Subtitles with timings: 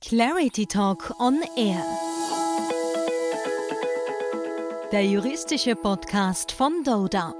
[0.00, 1.84] Clarity Talk on Air.
[4.92, 7.34] Der juristische Podcast von Doda.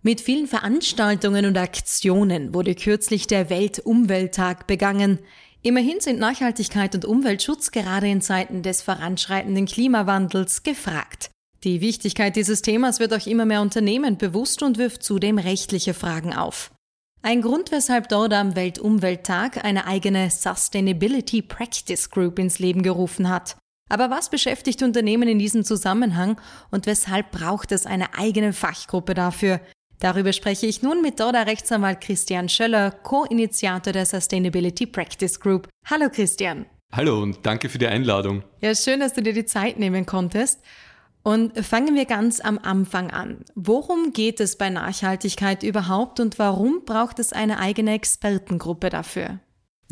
[0.00, 5.18] Mit vielen Veranstaltungen und Aktionen wurde kürzlich der Weltumwelttag begangen.
[5.60, 11.30] Immerhin sind Nachhaltigkeit und Umweltschutz gerade in Zeiten des voranschreitenden Klimawandels gefragt.
[11.64, 16.32] Die Wichtigkeit dieses Themas wird auch immer mehr Unternehmen bewusst und wirft zudem rechtliche Fragen
[16.32, 16.72] auf.
[17.22, 23.56] Ein Grund, weshalb dort am Weltumwelttag eine eigene Sustainability Practice Group ins Leben gerufen hat.
[23.90, 29.60] Aber was beschäftigt Unternehmen in diesem Zusammenhang und weshalb braucht es eine eigene Fachgruppe dafür?
[29.98, 35.68] Darüber spreche ich nun mit Dorda Rechtsanwalt Christian Schöller, Co-Initiator der Sustainability Practice Group.
[35.90, 36.64] Hallo Christian.
[36.90, 38.44] Hallo und danke für die Einladung.
[38.62, 40.60] Ja, schön, dass du dir die Zeit nehmen konntest.
[41.22, 43.44] Und fangen wir ganz am Anfang an.
[43.54, 49.40] Worum geht es bei Nachhaltigkeit überhaupt und warum braucht es eine eigene Expertengruppe dafür?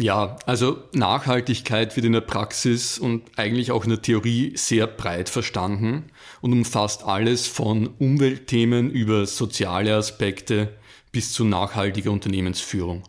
[0.00, 5.28] Ja, also Nachhaltigkeit wird in der Praxis und eigentlich auch in der Theorie sehr breit
[5.28, 6.04] verstanden
[6.40, 10.76] und umfasst alles von Umweltthemen über soziale Aspekte
[11.10, 13.02] bis zu nachhaltiger Unternehmensführung.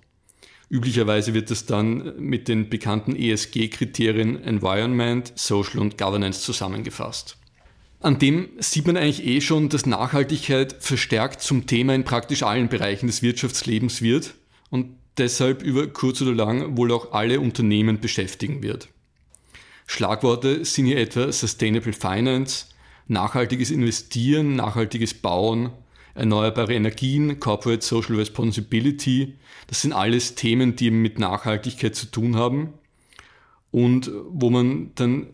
[0.72, 7.39] Üblicherweise wird das dann mit den bekannten ESG-Kriterien Environment, Social und Governance zusammengefasst.
[8.02, 12.70] An dem sieht man eigentlich eh schon, dass Nachhaltigkeit verstärkt zum Thema in praktisch allen
[12.70, 14.36] Bereichen des Wirtschaftslebens wird
[14.70, 18.88] und deshalb über kurz oder lang wohl auch alle Unternehmen beschäftigen wird.
[19.86, 22.68] Schlagworte sind hier etwa Sustainable Finance,
[23.08, 25.72] nachhaltiges Investieren, nachhaltiges Bauen,
[26.16, 29.36] erneuerbare Energien, Corporate Social Responsibility.
[29.68, 32.74] Das sind alles Themen, die mit Nachhaltigkeit zu tun haben
[33.72, 35.28] und wo man dann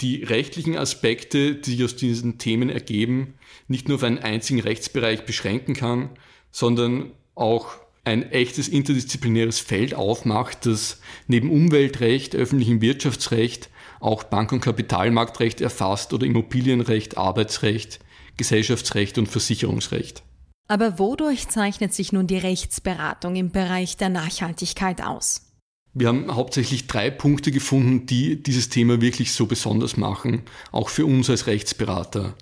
[0.00, 3.34] die rechtlichen Aspekte, die sich aus diesen Themen ergeben,
[3.68, 6.10] nicht nur auf einen einzigen Rechtsbereich beschränken kann,
[6.50, 13.68] sondern auch ein echtes interdisziplinäres Feld aufmacht, das neben Umweltrecht, öffentlichem Wirtschaftsrecht
[14.00, 17.98] auch Bank- und Kapitalmarktrecht erfasst oder Immobilienrecht, Arbeitsrecht,
[18.36, 20.22] Gesellschaftsrecht und Versicherungsrecht.
[20.68, 25.45] Aber wodurch zeichnet sich nun die Rechtsberatung im Bereich der Nachhaltigkeit aus?
[25.98, 31.06] Wir haben hauptsächlich drei Punkte gefunden, die dieses Thema wirklich so besonders machen, auch für
[31.06, 32.34] uns als Rechtsberater.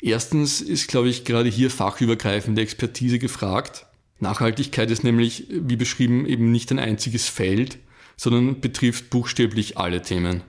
[0.00, 3.84] Erstens ist, glaube ich, gerade hier fachübergreifende Expertise gefragt.
[4.18, 7.76] Nachhaltigkeit ist nämlich, wie beschrieben, eben nicht ein einziges Feld,
[8.16, 10.40] sondern betrifft buchstäblich alle Themen.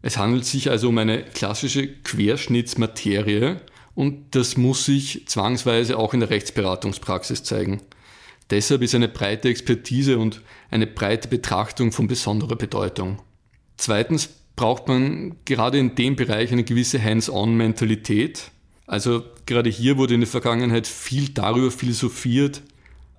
[0.00, 3.56] Es handelt sich also um eine klassische Querschnittsmaterie
[3.94, 7.82] und das muss sich zwangsweise auch in der Rechtsberatungspraxis zeigen.
[8.50, 10.40] Deshalb ist eine breite Expertise und
[10.70, 13.20] eine breite Betrachtung von besonderer Bedeutung.
[13.76, 18.50] Zweitens braucht man gerade in dem Bereich eine gewisse Hands-on-Mentalität.
[18.86, 22.62] Also gerade hier wurde in der Vergangenheit viel darüber philosophiert,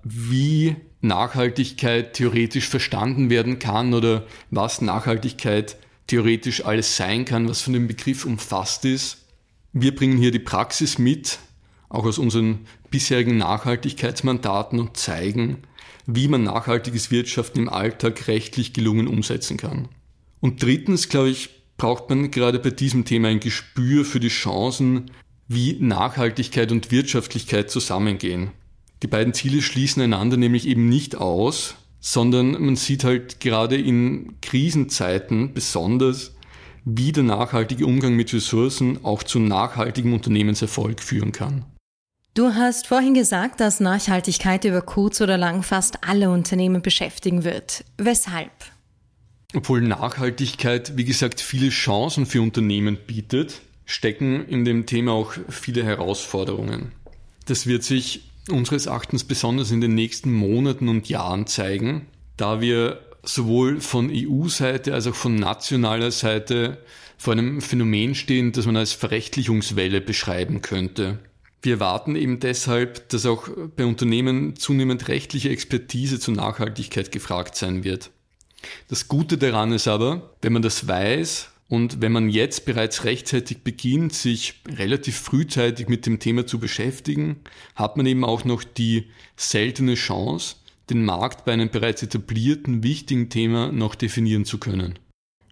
[0.02, 7.74] wie Nachhaltigkeit theoretisch verstanden werden kann oder was Nachhaltigkeit theoretisch alles sein kann, was von
[7.74, 9.26] dem Begriff umfasst ist.
[9.72, 11.38] Wir bringen hier die Praxis mit,
[11.88, 12.60] auch aus unseren
[12.90, 15.58] bisherigen Nachhaltigkeitsmandaten und zeigen,
[16.06, 19.88] wie man nachhaltiges Wirtschaften im Alltag rechtlich gelungen umsetzen kann.
[20.40, 25.10] Und drittens, glaube ich, braucht man gerade bei diesem Thema ein Gespür für die Chancen,
[25.48, 28.50] wie Nachhaltigkeit und Wirtschaftlichkeit zusammengehen.
[29.02, 34.34] Die beiden Ziele schließen einander nämlich eben nicht aus, sondern man sieht halt gerade in
[34.40, 36.34] Krisenzeiten besonders,
[36.84, 41.64] wie der nachhaltige Umgang mit Ressourcen auch zu nachhaltigem Unternehmenserfolg führen kann.
[42.38, 47.84] Du hast vorhin gesagt, dass Nachhaltigkeit über kurz oder lang fast alle Unternehmen beschäftigen wird.
[47.96, 48.52] Weshalb?
[49.56, 55.82] Obwohl Nachhaltigkeit, wie gesagt, viele Chancen für Unternehmen bietet, stecken in dem Thema auch viele
[55.82, 56.92] Herausforderungen.
[57.46, 62.06] Das wird sich unseres Erachtens besonders in den nächsten Monaten und Jahren zeigen,
[62.36, 66.78] da wir sowohl von EU-Seite als auch von nationaler Seite
[67.16, 71.18] vor einem Phänomen stehen, das man als Verrechtlichungswelle beschreiben könnte.
[71.62, 77.82] Wir erwarten eben deshalb, dass auch bei Unternehmen zunehmend rechtliche Expertise zur Nachhaltigkeit gefragt sein
[77.82, 78.10] wird.
[78.88, 83.62] Das Gute daran ist aber, wenn man das weiß und wenn man jetzt bereits rechtzeitig
[83.62, 87.40] beginnt, sich relativ frühzeitig mit dem Thema zu beschäftigen,
[87.74, 90.56] hat man eben auch noch die seltene Chance,
[90.90, 94.98] den Markt bei einem bereits etablierten, wichtigen Thema noch definieren zu können.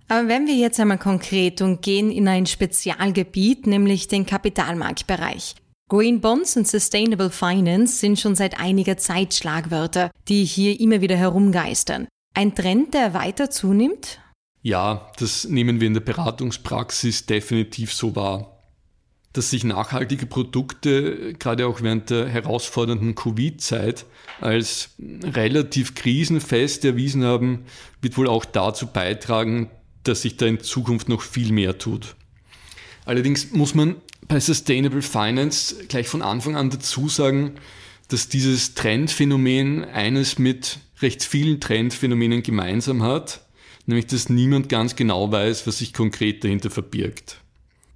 [0.08, 5.56] Aber wenn wir jetzt einmal konkret und gehen in ein Spezialgebiet, nämlich den Kapitalmarktbereich.
[5.88, 11.14] Green Bonds und Sustainable Finance sind schon seit einiger Zeit Schlagwörter, die hier immer wieder
[11.14, 12.08] herumgeistern.
[12.34, 14.18] Ein Trend, der weiter zunimmt?
[14.62, 18.56] Ja, das nehmen wir in der Beratungspraxis definitiv so wahr.
[19.36, 24.06] dass sich nachhaltige Produkte gerade auch während der herausfordernden Covid-Zeit
[24.40, 27.66] als relativ krisenfest erwiesen haben,
[28.00, 29.70] wird wohl auch dazu beitragen,
[30.04, 32.16] dass sich da in Zukunft noch viel mehr tut.
[33.04, 33.96] Allerdings muss man
[34.28, 37.52] bei Sustainable Finance gleich von Anfang an dazu sagen,
[38.08, 43.42] dass dieses Trendphänomen eines mit recht vielen Trendphänomenen gemeinsam hat,
[43.86, 47.38] nämlich dass niemand ganz genau weiß, was sich konkret dahinter verbirgt.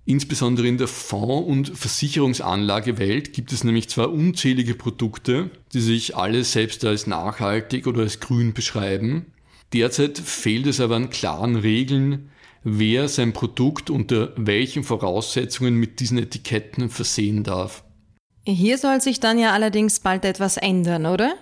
[0.06, 6.42] Insbesondere in der Fonds- und Versicherungsanlagewelt gibt es nämlich zwar unzählige Produkte, die sich alle
[6.42, 9.26] selbst als nachhaltig oder als grün beschreiben.
[9.72, 12.30] Derzeit fehlt es aber an klaren Regeln,
[12.62, 17.84] wer sein Produkt unter welchen Voraussetzungen mit diesen Etiketten versehen darf.
[18.44, 21.34] Hier soll sich dann ja allerdings bald etwas ändern, oder?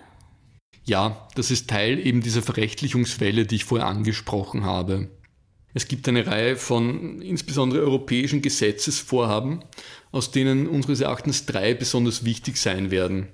[0.84, 5.10] Ja, das ist Teil eben dieser Verrechtlichungswelle, die ich vorher angesprochen habe.
[5.74, 9.62] Es gibt eine Reihe von insbesondere europäischen Gesetzesvorhaben,
[10.12, 13.28] aus denen unseres Erachtens drei besonders wichtig sein werden.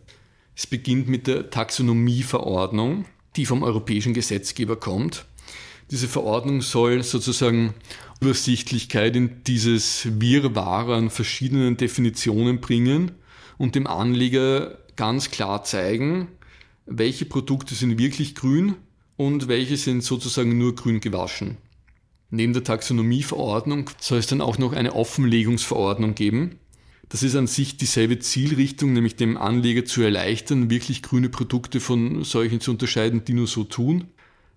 [0.56, 5.24] Es beginnt mit der Taxonomieverordnung, die vom europäischen Gesetzgeber kommt.
[5.90, 7.74] Diese Verordnung soll sozusagen
[8.20, 13.12] Übersichtlichkeit in dieses Wirrwarr an verschiedenen Definitionen bringen
[13.58, 16.28] und dem Anleger ganz klar zeigen,
[16.86, 18.76] welche Produkte sind wirklich grün
[19.16, 21.58] und welche sind sozusagen nur grün gewaschen.
[22.30, 26.58] Neben der Taxonomieverordnung soll es dann auch noch eine Offenlegungsverordnung geben.
[27.08, 32.24] Das ist an sich dieselbe Zielrichtung, nämlich dem Anleger zu erleichtern, wirklich grüne Produkte von
[32.24, 34.08] solchen zu unterscheiden, die nur so tun.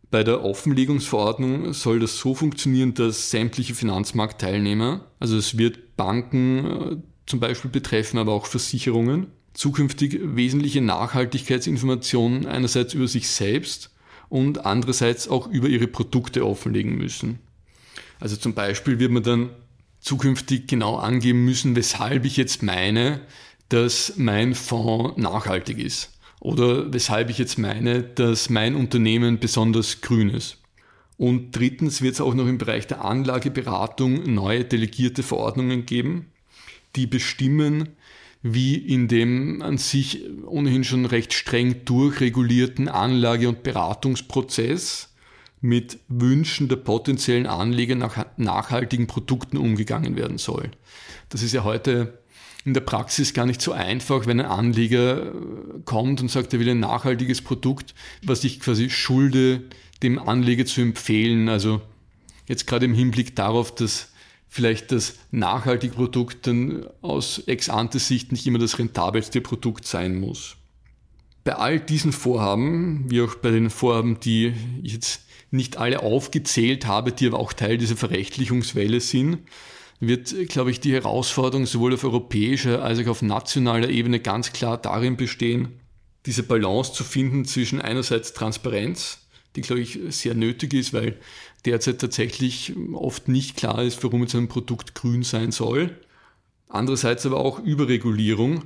[0.09, 6.97] Bei der Offenlegungsverordnung soll das so funktionieren, dass sämtliche Finanzmarktteilnehmer, also es wird Banken äh,
[7.25, 13.91] zum Beispiel betreffen, aber auch Versicherungen, zukünftig wesentliche Nachhaltigkeitsinformationen einerseits über sich selbst
[14.29, 17.39] und andererseits auch über ihre Produkte offenlegen müssen.
[18.19, 19.49] Also zum Beispiel wird man dann
[19.99, 23.21] zukünftig genau angeben müssen, weshalb ich jetzt meine,
[23.67, 30.29] dass mein Fonds nachhaltig ist oder weshalb ich jetzt meine, dass mein Unternehmen besonders grün
[30.29, 30.57] ist.
[31.17, 36.27] Und drittens wird es auch noch im Bereich der Anlageberatung neue delegierte Verordnungen geben,
[36.95, 37.89] die bestimmen,
[38.43, 45.13] wie in dem an sich ohnehin schon recht streng durchregulierten Anlage- und Beratungsprozess
[45.59, 50.69] mit Wünschen der potenziellen Anleger nach nachhaltigen Produkten umgegangen werden soll.
[51.29, 52.19] Das ist ja heute
[52.67, 55.31] in der Praxis gar nicht so einfach, wenn ein Anleger äh,
[55.85, 59.63] kommt und sagt, er will ein nachhaltiges Produkt, was ich quasi schulde,
[60.03, 61.47] dem Anleger zu empfehlen.
[61.47, 61.81] Also
[62.45, 64.11] jetzt gerade im Hinblick darauf, dass
[64.49, 70.57] vielleicht das nachhaltige Produkt dann aus Ex-ante-Sicht nicht immer das rentabelste Produkt sein muss.
[71.45, 74.51] Bei all diesen Vorhaben, wie auch bei den Vorhaben, die
[74.83, 75.21] ich jetzt
[75.51, 79.37] nicht alle aufgezählt habe, die aber auch Teil dieser Verrechtlichungswelle sind,
[79.99, 84.77] wird, glaube ich, die Herausforderung sowohl auf europäischer als auch auf nationaler Ebene ganz klar
[84.77, 85.79] darin bestehen,
[86.25, 91.17] diese Balance zu finden zwischen einerseits Transparenz, die, glaube ich, sehr nötig ist, weil
[91.65, 95.97] derzeit tatsächlich oft nicht klar ist, warum jetzt ein Produkt grün sein soll.
[96.69, 98.65] Andererseits aber auch Überregulierung,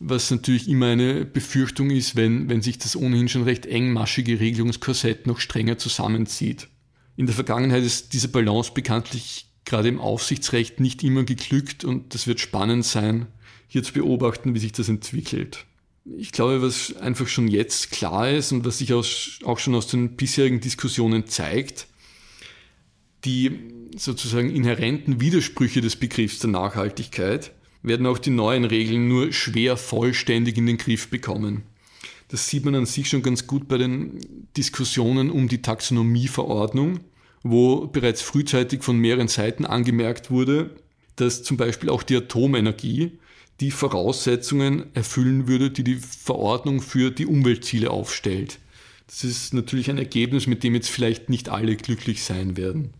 [0.00, 5.26] was natürlich immer eine Befürchtung ist, wenn, wenn sich das ohnehin schon recht engmaschige Regelungskorsett
[5.26, 6.68] noch strenger zusammenzieht.
[7.16, 12.26] In der Vergangenheit ist diese Balance bekanntlich gerade im Aufsichtsrecht nicht immer geglückt und das
[12.26, 13.26] wird spannend sein,
[13.68, 15.66] hier zu beobachten, wie sich das entwickelt.
[16.16, 20.16] Ich glaube, was einfach schon jetzt klar ist und was sich auch schon aus den
[20.16, 21.86] bisherigen Diskussionen zeigt,
[23.24, 23.60] die
[23.96, 27.52] sozusagen inhärenten Widersprüche des Begriffs der Nachhaltigkeit
[27.82, 31.62] werden auch die neuen Regeln nur schwer vollständig in den Griff bekommen.
[32.28, 37.00] Das sieht man an sich schon ganz gut bei den Diskussionen um die Taxonomieverordnung,
[37.42, 40.70] wo bereits frühzeitig von mehreren Seiten angemerkt wurde,
[41.16, 43.18] dass zum Beispiel auch die Atomenergie
[43.60, 48.58] die Voraussetzungen erfüllen würde, die die Verordnung für die Umweltziele aufstellt.
[49.06, 52.94] Das ist natürlich ein Ergebnis, mit dem jetzt vielleicht nicht alle glücklich sein werden.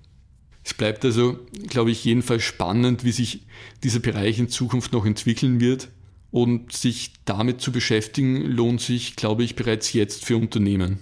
[0.65, 3.47] Es bleibt also, glaube ich, jedenfalls spannend, wie sich
[3.83, 5.89] dieser Bereich in Zukunft noch entwickeln wird.
[6.31, 11.01] Und sich damit zu beschäftigen, lohnt sich, glaube ich, bereits jetzt für Unternehmen.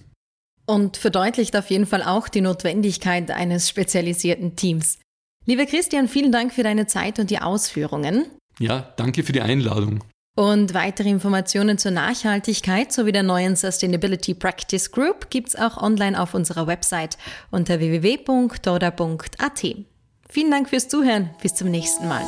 [0.71, 5.00] Und verdeutlicht auf jeden Fall auch die Notwendigkeit eines spezialisierten Teams.
[5.45, 8.27] Lieber Christian, vielen Dank für deine Zeit und die Ausführungen.
[8.61, 10.05] Ja, danke für die Einladung.
[10.37, 16.35] Und weitere Informationen zur Nachhaltigkeit sowie der neuen Sustainability Practice Group gibt's auch online auf
[16.35, 17.19] unserer Website
[17.50, 19.67] unter www.doda.at.
[20.29, 21.31] Vielen Dank fürs Zuhören.
[21.43, 22.23] Bis zum nächsten Mal.